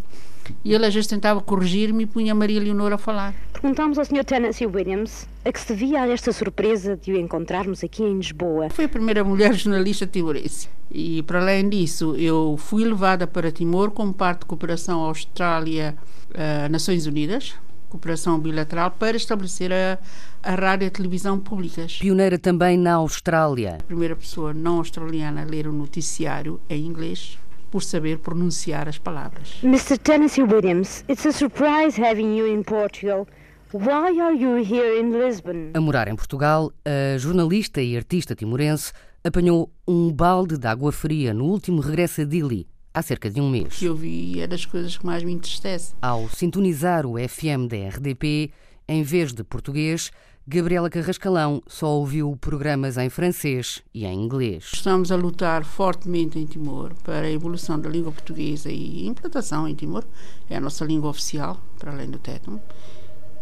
E 0.63 0.73
ele 0.73 0.85
às 0.85 0.93
vezes 0.93 1.07
tentava 1.07 1.41
corrigir-me 1.41 2.03
e 2.03 2.07
punha 2.07 2.31
a 2.31 2.35
Maria 2.35 2.59
Leonor 2.59 2.93
a 2.93 2.97
falar. 2.97 3.33
Perguntámos 3.53 3.97
ao 3.97 4.05
Sr. 4.05 4.25
Tennessee 4.25 4.67
Williams 4.67 5.27
a 5.45 5.51
que 5.51 5.59
se 5.59 5.73
devia 5.73 6.07
esta 6.07 6.31
surpresa 6.31 6.95
de 6.97 7.13
o 7.13 7.17
encontrarmos 7.17 7.83
aqui 7.83 8.03
em 8.03 8.17
Lisboa. 8.17 8.69
Foi 8.69 8.85
a 8.85 8.89
primeira 8.89 9.23
mulher 9.23 9.53
jornalista 9.53 10.07
timorense. 10.07 10.69
E, 10.91 11.23
para 11.23 11.41
além 11.41 11.67
disso, 11.69 12.15
eu 12.15 12.55
fui 12.57 12.85
levada 12.85 13.25
para 13.25 13.51
Timor 13.51 13.89
como 13.91 14.13
parte 14.13 14.41
de 14.41 14.45
cooperação 14.45 14.99
Austrália-Nações 15.01 17.07
Unidas, 17.07 17.55
cooperação 17.89 18.39
bilateral, 18.39 18.91
para 18.91 19.17
estabelecer 19.17 19.71
a, 19.71 19.97
a 20.41 20.55
rádio 20.55 20.85
e 20.85 20.87
a 20.87 20.91
televisão 20.91 21.39
públicas. 21.39 21.97
Pioneira 21.99 22.37
também 22.37 22.77
na 22.77 22.95
Austrália. 22.95 23.77
A 23.79 23.83
primeira 23.83 24.15
pessoa 24.15 24.53
não 24.53 24.77
australiana 24.77 25.41
a 25.41 25.45
ler 25.45 25.67
o 25.67 25.71
noticiário 25.71 26.59
em 26.69 26.85
inglês 26.85 27.39
por 27.73 27.81
saber 27.81 28.19
pronunciar 28.19 28.87
as 28.87 28.99
palavras. 28.99 29.57
Mr. 29.63 29.97
Tennessee 29.97 30.43
Williams, 30.43 31.03
it's 31.09 31.25
a 31.25 31.31
surprise 31.31 31.99
having 31.99 32.37
you 32.37 32.45
in 32.45 32.61
Portugal. 32.61 33.25
Why 33.71 34.19
are 34.19 34.35
you 34.35 34.63
here 34.63 34.99
in 35.01 35.11
Lisbon? 35.11 35.71
A 35.73 35.81
morar 35.81 36.07
em 36.07 36.15
Portugal, 36.15 36.71
a 36.85 37.17
jornalista 37.17 37.81
e 37.81 37.97
artista 37.97 38.35
timorense 38.35 38.93
apanhou 39.23 39.71
um 39.87 40.11
balde 40.13 40.59
de 40.59 40.67
água 40.67 40.91
fria 40.91 41.33
no 41.33 41.45
último 41.45 41.81
regresso 41.81 42.21
a 42.21 42.25
Dili, 42.25 42.67
há 42.93 43.01
cerca 43.01 43.27
de 43.27 43.41
um 43.41 43.49
mês. 43.49 43.77
O 43.77 43.79
que 43.79 43.85
eu 43.85 43.95
vi 43.95 44.39
é 44.39 44.45
das 44.45 44.67
coisas 44.67 44.95
que 44.95 45.03
mais 45.03 45.23
me 45.23 45.33
entristece. 45.33 45.95
Ao 45.99 46.29
sintonizar 46.29 47.07
o 47.07 47.15
FM 47.17 47.67
da 47.67 47.89
RDP, 47.89 48.51
em 48.87 49.01
vez 49.01 49.33
de 49.33 49.43
português, 49.43 50.11
Gabriela 50.45 50.89
Carrascalão 50.89 51.63
só 51.65 51.87
ouviu 51.87 52.35
programas 52.35 52.97
em 52.97 53.09
francês 53.09 53.81
e 53.93 54.05
em 54.05 54.21
inglês. 54.25 54.71
Estamos 54.73 55.09
a 55.09 55.15
lutar 55.15 55.63
fortemente 55.63 56.37
em 56.37 56.45
Timor 56.45 56.93
para 57.01 57.21
a 57.21 57.31
evolução 57.31 57.79
da 57.79 57.89
língua 57.89 58.11
portuguesa 58.11 58.69
e 58.69 59.07
implantação 59.07 59.65
em 59.65 59.73
Timor. 59.73 60.03
É 60.49 60.57
a 60.57 60.59
nossa 60.59 60.83
língua 60.83 61.09
oficial, 61.09 61.61
para 61.79 61.93
além 61.93 62.09
do 62.09 62.19
tétano. 62.19 62.61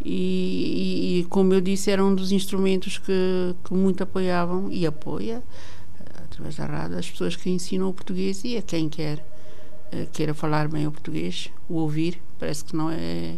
E, 0.06 1.22
e, 1.22 1.24
como 1.26 1.56
eu 1.56 1.62
disse, 1.62 1.90
era 1.90 2.06
um 2.06 2.14
dos 2.14 2.32
instrumentos 2.32 3.00
que, 3.00 3.56
que 3.64 3.74
muito 3.74 4.04
apoiavam 4.04 4.72
e 4.72 4.86
apoia, 4.86 5.42
através 6.24 6.56
da 6.56 6.66
rádio, 6.66 7.00
as 7.00 7.10
pessoas 7.10 7.36
que 7.36 7.50
ensinam 7.50 7.90
o 7.90 7.94
português 7.94 8.44
e 8.44 8.58
a 8.58 8.62
quem 8.62 8.88
quer 8.88 9.26
eh, 9.92 10.08
queira 10.12 10.36
falar 10.36 10.68
bem 10.68 10.86
o 10.86 10.92
português, 10.92 11.50
o 11.68 11.76
ouvir, 11.76 12.22
parece 12.40 12.64
que 12.64 12.76
não 12.76 12.92
é 12.92 13.38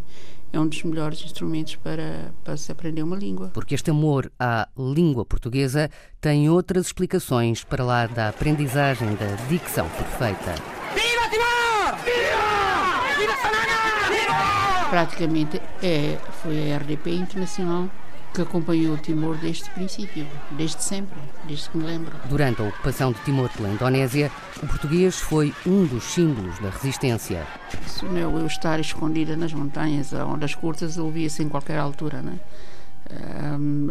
é 0.54 0.60
um 0.60 0.68
dos 0.68 0.84
melhores 0.84 1.22
instrumentos 1.26 1.76
para, 1.78 2.32
para 2.44 2.56
se 2.56 2.72
aprender 2.72 3.02
uma 3.02 3.16
língua. 3.16 3.50
Porque 3.54 3.74
este 3.74 3.90
amor 3.90 4.32
à 4.40 4.70
língua 4.78 5.26
portuguesa 5.26 5.90
tem 6.22 6.48
outras 6.48 6.86
explicações 6.86 7.64
para 7.64 7.84
lá 7.84 8.06
da 8.06 8.30
aprendizagem 8.30 9.16
da 9.16 9.36
dicção 9.50 9.90
perfeita. 9.90 10.54
Viva 10.94 11.28
Timor! 11.32 11.98
Viva! 12.06 13.18
Viva 13.20 13.36
Sanana! 13.42 14.10
Viva! 14.10 14.90
Praticamente 14.92 15.60
é, 15.82 16.20
foi 16.44 16.72
a 16.72 16.78
RDP 16.78 17.16
Internacional 17.16 17.90
que 18.34 18.42
acompanhou 18.42 18.98
Timor 18.98 19.38
desde 19.38 19.70
o 19.70 19.74
princípio, 19.74 20.28
desde 20.52 20.82
sempre, 20.84 21.18
desde 21.48 21.70
que 21.70 21.78
me 21.78 21.86
lembro. 21.86 22.12
Durante 22.26 22.62
a 22.62 22.66
ocupação 22.66 23.12
de 23.12 23.20
Timor 23.20 23.50
pela 23.50 23.70
Indonésia, 23.70 24.32
o 24.62 24.68
português 24.68 25.20
foi 25.20 25.54
um 25.66 25.86
dos 25.86 26.04
símbolos 26.04 26.58
da 26.60 26.70
resistência. 26.70 27.46
Isso 27.86 28.06
não 28.06 28.18
é 28.18 28.24
eu 28.24 28.48
estar 28.48 28.80
escondida 28.80 29.38
nas 29.38 29.54
montanhas, 29.54 30.12
onde 30.14 30.46
as 30.46 30.56
curtas 30.56 30.98
ouvia-se 30.98 31.44
em 31.44 31.50
qualquer 31.50 31.78
altura, 31.78 32.22
não 32.22 32.34
é? 32.34 32.40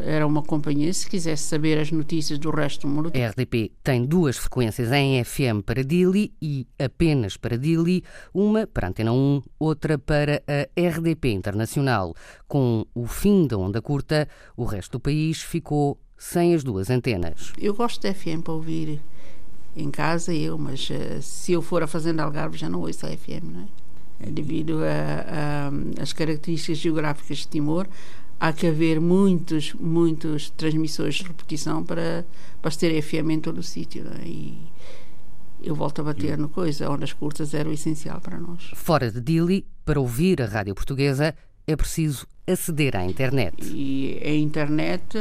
Era 0.04 0.26
uma 0.26 0.42
companhia, 0.42 0.92
se 0.92 1.08
quisesse 1.08 1.44
saber 1.44 1.78
as 1.78 1.90
notícias 1.90 2.38
do 2.38 2.50
resto 2.50 2.86
do 2.86 2.92
mundo. 2.92 3.12
A 3.14 3.28
RDP 3.28 3.72
tem 3.82 4.04
duas 4.04 4.36
frequências 4.36 4.90
em 4.92 5.22
FM 5.22 5.62
para 5.64 5.84
Dili 5.84 6.32
e 6.40 6.66
apenas 6.78 7.36
para 7.36 7.56
Dili, 7.56 8.02
uma 8.32 8.66
para 8.66 8.88
Antena 8.88 9.12
1, 9.12 9.42
outra 9.58 9.98
para 9.98 10.42
a 10.46 10.80
RDP 10.80 11.32
Internacional. 11.32 12.14
Com 12.48 12.86
o 12.94 13.06
fim 13.06 13.46
da 13.46 13.56
onda 13.56 13.80
curta, 13.80 14.28
o 14.56 14.64
resto 14.64 14.92
do 14.92 15.00
país 15.00 15.42
ficou 15.42 15.98
sem 16.16 16.54
as 16.54 16.62
duas 16.62 16.88
antenas. 16.90 17.52
Eu 17.58 17.74
gosto 17.74 18.00
de 18.00 18.12
FM 18.12 18.42
para 18.42 18.54
ouvir 18.54 19.00
em 19.74 19.90
casa, 19.90 20.34
eu, 20.34 20.58
mas 20.58 20.88
uh, 20.90 21.20
se 21.22 21.52
eu 21.52 21.62
for 21.62 21.82
a 21.82 21.86
Fazenda 21.86 22.22
Algarve 22.22 22.56
já 22.56 22.68
não 22.68 22.80
ouço 22.80 23.06
a 23.06 23.08
FM, 23.10 23.44
não 23.52 23.62
é? 23.62 23.66
Devido 24.30 24.78
às 26.00 26.12
características 26.12 26.78
geográficas 26.78 27.38
de 27.38 27.48
Timor, 27.48 27.88
há 28.42 28.52
que 28.52 28.66
haver 28.66 29.00
muitos, 29.00 29.72
muitos 29.74 30.50
transmissores 30.50 31.14
de 31.14 31.22
repetição 31.22 31.84
para, 31.84 32.26
para 32.60 32.70
se 32.72 32.78
ter 32.80 33.00
FM 33.00 33.30
em 33.30 33.40
todo 33.40 33.58
o 33.58 33.62
sítio. 33.62 34.04
É? 34.20 34.26
E 34.26 34.58
eu 35.62 35.76
volto 35.76 36.00
a 36.00 36.04
bater 36.04 36.36
no 36.36 36.48
coisa, 36.48 36.90
ondas 36.90 37.12
curtas 37.12 37.54
era 37.54 37.68
o 37.68 37.72
essencial 37.72 38.20
para 38.20 38.40
nós. 38.40 38.68
Fora 38.74 39.12
de 39.12 39.20
Dili, 39.20 39.64
para 39.84 40.00
ouvir 40.00 40.42
a 40.42 40.46
rádio 40.46 40.74
portuguesa, 40.74 41.36
é 41.68 41.76
preciso 41.76 42.26
aceder 42.44 42.96
à 42.96 43.04
internet. 43.04 43.54
E 43.62 44.20
a 44.24 44.34
internet 44.34 45.16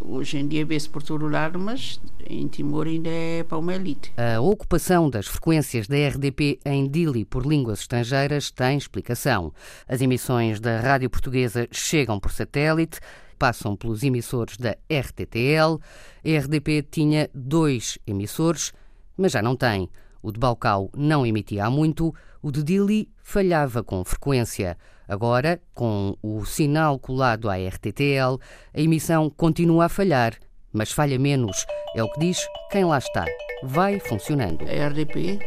Hoje 0.00 0.38
em 0.38 0.46
dia 0.46 0.64
vê-se 0.64 0.88
por 0.88 1.02
todo 1.02 1.28
lado, 1.28 1.58
mas 1.58 2.00
em 2.28 2.46
Timor 2.48 2.86
ainda 2.86 3.10
é 3.10 3.42
para 3.42 3.58
uma 3.58 3.74
elite. 3.74 4.12
A 4.16 4.40
ocupação 4.40 5.08
das 5.08 5.26
frequências 5.26 5.86
da 5.86 5.96
RDP 5.96 6.58
em 6.64 6.88
Dili 6.88 7.24
por 7.24 7.46
línguas 7.46 7.80
estrangeiras 7.80 8.50
tem 8.50 8.78
explicação. 8.78 9.52
As 9.88 10.00
emissões 10.00 10.60
da 10.60 10.80
rádio 10.80 11.10
portuguesa 11.10 11.68
chegam 11.70 12.20
por 12.20 12.32
satélite, 12.32 13.00
passam 13.38 13.76
pelos 13.76 14.02
emissores 14.02 14.56
da 14.56 14.76
RTTL. 14.90 15.80
A 16.24 16.38
RDP 16.38 16.82
tinha 16.82 17.30
dois 17.34 17.98
emissores, 18.06 18.72
mas 19.16 19.32
já 19.32 19.42
não 19.42 19.56
tem. 19.56 19.88
O 20.26 20.32
de 20.32 20.40
Balcau 20.40 20.90
não 20.92 21.24
emitia 21.24 21.66
há 21.66 21.70
muito, 21.70 22.12
o 22.42 22.50
de 22.50 22.60
Dili 22.60 23.08
falhava 23.22 23.84
com 23.84 24.04
frequência. 24.04 24.76
Agora, 25.06 25.62
com 25.72 26.16
o 26.20 26.44
sinal 26.44 26.98
colado 26.98 27.48
à 27.48 27.54
RTTL, 27.54 28.36
a 28.74 28.80
emissão 28.80 29.30
continua 29.30 29.84
a 29.84 29.88
falhar, 29.88 30.34
mas 30.72 30.90
falha 30.90 31.16
menos. 31.16 31.64
É 31.94 32.02
o 32.02 32.10
que 32.10 32.18
diz 32.18 32.44
quem 32.72 32.84
lá 32.84 32.98
está. 32.98 33.24
Vai 33.62 33.98
funcionando. 33.98 34.64
A 34.68 34.88
RDP, 34.88 35.38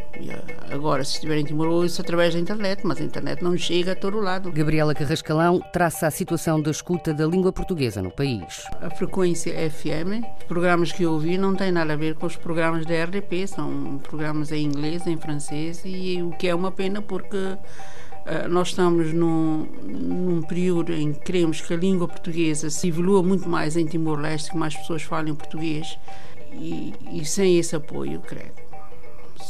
agora, 0.72 1.04
se 1.04 1.14
estiver 1.14 1.38
em 1.38 1.44
Timor, 1.44 1.68
ouço 1.68 2.02
através 2.02 2.34
da 2.34 2.40
internet, 2.40 2.82
mas 2.84 3.00
a 3.00 3.04
internet 3.04 3.44
não 3.44 3.56
chega 3.56 3.92
a 3.92 3.96
todo 3.96 4.20
lado. 4.20 4.52
Gabriela 4.52 4.96
Carrascalão 4.96 5.62
traça 5.72 6.08
a 6.08 6.12
situação 6.12 6.60
da 6.60 6.72
escuta 6.72 7.14
da 7.14 7.28
língua 7.28 7.54
portuguesa 7.54 8.02
no 8.02 8.10
país. 8.10 8.64
A 8.82 8.90
frequência 8.90 9.54
FM, 9.70 10.26
programas 10.48 10.92
que 10.92 11.04
eu 11.04 11.14
ouvi 11.14 11.38
não 11.38 11.56
têm 11.56 11.72
nada 11.72 11.94
a 11.94 11.96
ver 11.96 12.16
com 12.16 12.26
os 12.26 12.36
programas 12.36 12.86
da 12.86 13.04
RDP, 13.04 13.48
são 13.48 14.00
programas 14.02 14.52
em 14.52 14.66
inglês, 14.66 15.06
em 15.06 15.18
francês, 15.18 15.84
e 15.86 16.22
o 16.24 16.32
que 16.32 16.48
é 16.48 16.56
uma 16.56 16.72
pena 16.72 17.02
porque 17.04 17.58
eh, 18.26 18.48
nós 18.48 18.70
estamos 18.70 19.14
num, 19.14 19.68
num, 19.84 20.42
período 20.44 20.94
em 20.94 21.14
que 21.14 21.20
queremos 21.20 21.62
que 21.62 21.74
a 21.74 21.78
língua 21.78 22.08
portuguesa 22.08 22.70
se 22.70 22.88
evolua 22.88 23.24
muito 23.24 23.48
mais 23.48 23.76
em 23.76 23.86
Timor-Leste, 23.86 24.52
que 24.52 24.58
mais 24.58 24.76
pessoas 24.76 25.02
falem 25.02 25.34
português, 25.34 25.98
e, 26.54 26.94
e, 27.12 27.26
sem 27.26 27.58
esse 27.58 27.76
apoio, 27.76 28.22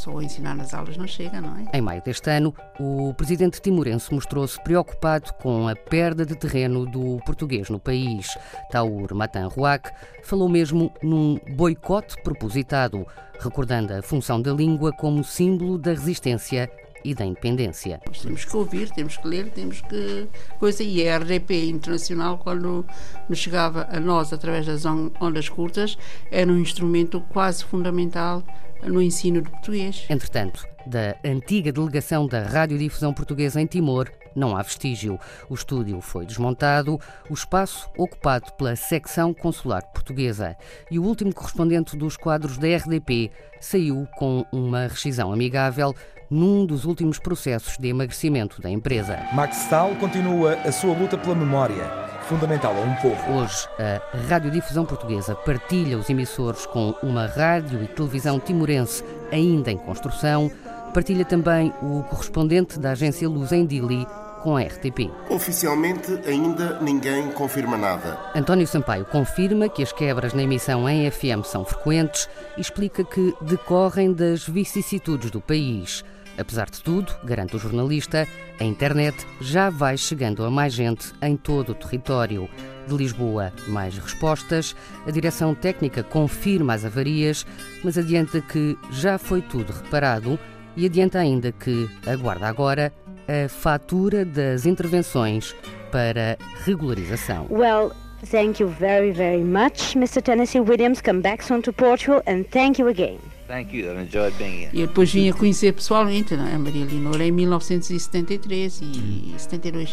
só 0.00 0.20
ensinar 0.22 0.54
nas 0.54 0.72
aulas 0.72 0.96
não 0.96 1.06
chega, 1.06 1.40
não 1.40 1.56
é? 1.56 1.76
Em 1.76 1.80
maio 1.80 2.02
deste 2.02 2.30
ano, 2.30 2.54
o 2.78 3.12
presidente 3.14 3.60
timorense 3.60 4.12
mostrou-se 4.14 4.58
preocupado 4.62 5.32
com 5.34 5.68
a 5.68 5.76
perda 5.76 6.24
de 6.24 6.34
terreno 6.34 6.86
do 6.86 7.18
português 7.26 7.68
no 7.68 7.78
país. 7.78 8.36
Taur 8.70 9.14
Matan 9.14 9.48
Ruac 9.48 9.90
falou 10.22 10.48
mesmo 10.48 10.92
num 11.02 11.38
boicote 11.54 12.16
propositado, 12.22 13.06
recordando 13.38 13.92
a 13.92 14.02
função 14.02 14.40
da 14.40 14.52
língua 14.52 14.92
como 14.92 15.22
símbolo 15.22 15.76
da 15.76 15.90
resistência 15.90 16.70
e 17.04 17.14
da 17.14 17.24
independência. 17.24 18.00
Nós 18.06 18.20
temos 18.20 18.44
que 18.44 18.56
ouvir, 18.56 18.90
temos 18.90 19.16
que 19.16 19.26
ler, 19.26 19.50
temos 19.50 19.80
que. 19.80 20.28
Coisa, 20.58 20.82
e 20.82 21.08
a 21.08 21.18
RDP 21.18 21.68
Internacional, 21.68 22.38
quando 22.38 22.84
nos 23.28 23.38
chegava 23.38 23.88
a 23.90 23.98
nós 23.98 24.32
através 24.32 24.66
das 24.66 24.84
ondas 24.84 25.48
curtas, 25.48 25.96
era 26.30 26.50
um 26.50 26.58
instrumento 26.58 27.20
quase 27.30 27.64
fundamental 27.64 28.42
no 28.82 29.00
ensino 29.00 29.42
de 29.42 29.50
português. 29.50 30.04
Entretanto, 30.08 30.66
da 30.86 31.16
antiga 31.24 31.72
delegação 31.72 32.26
da 32.26 32.42
Radiodifusão 32.42 33.12
Portuguesa 33.12 33.60
em 33.60 33.66
Timor, 33.66 34.10
não 34.34 34.56
há 34.56 34.62
vestígio. 34.62 35.18
O 35.48 35.54
estúdio 35.54 36.00
foi 36.00 36.26
desmontado, 36.26 36.98
o 37.28 37.34
espaço 37.34 37.88
ocupado 37.96 38.52
pela 38.52 38.76
secção 38.76 39.32
consular 39.34 39.82
portuguesa. 39.92 40.56
E 40.90 40.98
o 40.98 41.04
último 41.04 41.34
correspondente 41.34 41.96
dos 41.96 42.16
quadros 42.16 42.58
da 42.58 42.68
RDP 42.68 43.30
saiu 43.60 44.06
com 44.16 44.44
uma 44.52 44.86
rescisão 44.86 45.32
amigável 45.32 45.94
num 46.30 46.64
dos 46.64 46.84
últimos 46.84 47.18
processos 47.18 47.76
de 47.76 47.88
emagrecimento 47.88 48.62
da 48.62 48.70
empresa. 48.70 49.18
Max 49.32 49.64
Stahl 49.64 49.96
continua 49.96 50.54
a 50.54 50.70
sua 50.70 50.94
luta 50.94 51.18
pela 51.18 51.34
memória 51.34 52.10
fundamental 52.30 52.72
a 52.76 52.80
um 52.80 52.94
povo. 52.96 53.32
Hoje, 53.32 53.68
a 53.76 54.28
Radiodifusão 54.28 54.86
Portuguesa 54.86 55.34
partilha 55.34 55.98
os 55.98 56.08
emissores 56.08 56.64
com 56.64 56.94
uma 57.02 57.26
rádio 57.26 57.82
e 57.82 57.88
televisão 57.88 58.38
timorense 58.38 59.02
ainda 59.32 59.72
em 59.72 59.76
construção. 59.76 60.48
Partilha 60.90 61.24
também 61.24 61.72
o 61.80 62.02
correspondente 62.02 62.78
da 62.78 62.90
agência 62.90 63.28
Luz 63.28 63.52
em 63.52 63.64
Dili 63.64 64.06
com 64.42 64.56
a 64.56 64.62
RTP. 64.62 65.10
Oficialmente, 65.28 66.18
ainda 66.26 66.80
ninguém 66.80 67.30
confirma 67.30 67.76
nada. 67.76 68.18
António 68.34 68.66
Sampaio 68.66 69.04
confirma 69.04 69.68
que 69.68 69.82
as 69.82 69.92
quebras 69.92 70.32
na 70.32 70.42
emissão 70.42 70.88
em 70.88 71.08
FM 71.10 71.44
são 71.44 71.64
frequentes 71.64 72.28
e 72.56 72.60
explica 72.60 73.04
que 73.04 73.34
decorrem 73.42 74.12
das 74.12 74.46
vicissitudes 74.46 75.30
do 75.30 75.40
país. 75.40 76.04
Apesar 76.38 76.70
de 76.70 76.82
tudo, 76.82 77.14
garante 77.22 77.54
o 77.54 77.58
jornalista, 77.58 78.26
a 78.58 78.64
internet 78.64 79.26
já 79.40 79.68
vai 79.68 79.96
chegando 79.96 80.44
a 80.44 80.50
mais 80.50 80.72
gente 80.72 81.12
em 81.22 81.36
todo 81.36 81.70
o 81.70 81.74
território. 81.74 82.48
De 82.88 82.96
Lisboa, 82.96 83.52
mais 83.68 83.96
respostas. 83.96 84.74
A 85.06 85.10
direção 85.10 85.54
técnica 85.54 86.02
confirma 86.02 86.74
as 86.74 86.84
avarias, 86.84 87.46
mas 87.84 87.98
adianta 87.98 88.40
que 88.40 88.76
já 88.90 89.18
foi 89.18 89.42
tudo 89.42 89.72
reparado 89.72 90.38
e 90.76 90.86
adianta 90.86 91.18
ainda 91.18 91.52
que 91.52 91.88
aguarda 92.06 92.46
agora 92.46 92.92
a 93.28 93.48
fatura 93.48 94.24
das 94.24 94.66
intervenções 94.66 95.54
para 95.90 96.38
regularização. 96.64 97.46
Well, 97.50 97.92
thank 98.30 98.62
you 98.62 98.68
very, 98.68 99.12
very 99.12 99.42
much, 99.42 99.96
Mr. 99.96 100.22
Tennessee 100.22 100.60
Williams. 100.60 101.00
Come 101.00 101.20
back 101.20 101.44
soon 101.44 101.62
to 101.62 101.72
Portugal 101.72 102.22
and 102.26 102.44
thank 102.50 102.80
you 102.80 102.88
again. 102.88 103.18
Thank 103.46 103.74
you. 103.74 103.90
I've 103.90 104.00
enjoyed 104.00 104.36
being 104.38 104.60
here. 104.60 104.70
E 104.72 104.86
depois 104.86 105.12
vim 105.12 105.28
a 105.28 105.32
conhecer 105.32 105.72
pessoalmente 105.72 106.34
a 106.34 106.58
Maria 106.58 106.84
Leonor 106.84 107.20
em 107.20 107.32
1973 107.32 108.80
e 108.82 109.34
72. 109.36 109.90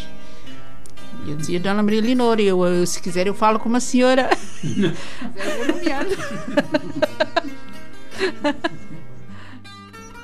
E 1.26 1.30
eu 1.30 1.36
dizia, 1.36 1.58
Dona 1.58 1.82
Maria 1.82 2.00
Leonor, 2.00 2.38
eu, 2.38 2.64
eu, 2.64 2.86
se 2.86 3.02
quiser 3.02 3.26
eu 3.26 3.34
falo 3.34 3.58
com 3.58 3.68
uma 3.68 3.80
senhora. 3.80 4.30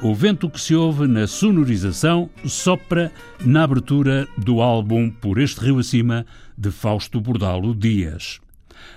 o 0.05 0.15
vento 0.15 0.51
que 0.51 0.61
se 0.61 0.75
ouve 0.75 1.07
na 1.07 1.27
sonorização 1.27 2.29
sopra 2.45 3.11
na 3.43 3.63
abertura 3.63 4.29
do 4.37 4.61
álbum 4.61 5.11
Por 5.11 5.39
Este 5.39 5.63
Rio 5.63 5.79
Acima, 5.79 6.27
de 6.59 6.71
Fausto 6.71 7.23
Bordalo 7.23 7.75
Dias. 7.75 8.39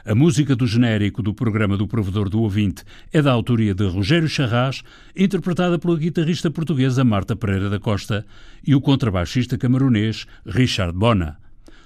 A 0.06 0.14
música 0.14 0.54
do 0.54 0.67
genérico 0.67 1.24
do 1.24 1.34
programa 1.34 1.78
do 1.78 1.88
Provedor 1.88 2.28
do 2.28 2.41
Ouvinte 2.41 2.84
é 3.13 3.22
da 3.22 3.32
autoria 3.32 3.74
de 3.74 3.88
Rogério 3.88 4.28
Charras, 4.28 4.84
interpretada 5.15 5.80
pela 5.80 5.98
guitarrista 5.98 6.52
portuguesa 6.52 7.06
Marta 7.06 7.38
Pereira 7.38 7.70
da 7.70 7.80
Costa 7.80 8.26
e 8.62 8.76
o 8.76 8.82
contrabaixista 8.82 9.58
camaronês 9.58 10.26
Richard 10.46 10.91
Bona. 10.91 11.38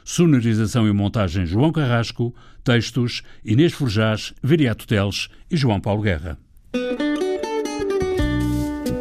Sonorização 0.04 0.88
e 0.88 0.92
montagem 0.92 1.46
João 1.46 1.72
Carrasco, 1.72 2.34
textos 2.64 3.22
Inês 3.46 3.72
Forjás, 3.72 4.34
Viriato 4.42 4.88
Teles 4.88 5.30
e 5.52 5.56
João 5.56 5.80
Paulo 5.80 6.02
Guerra. 6.02 6.40